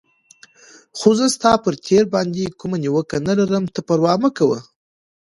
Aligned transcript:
خو 0.97 1.09
زه 1.19 1.25
ستا 1.35 1.51
پر 1.63 1.73
تېر 1.85 2.03
باندې 2.13 2.55
کومه 2.59 2.77
نیوکه 2.83 3.17
نه 3.27 3.33
لرم، 3.39 3.63
ته 3.73 3.79
پروا 3.87 4.13
مه 4.23 4.29
کوه. 4.37 4.59